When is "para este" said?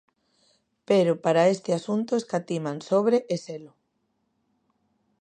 1.23-1.71